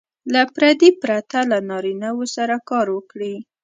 [0.33, 3.35] له پردې پرته له نارینه وو سره کار وکړي.